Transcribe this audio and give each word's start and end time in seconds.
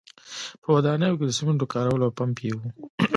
په 0.61 0.67
ودانیو 0.75 1.17
کې 1.19 1.25
د 1.27 1.31
سیمنټو 1.37 1.71
کارول 1.73 2.01
او 2.03 2.11
پمپ 2.17 2.37
یې 2.45 2.51
و 2.55 2.57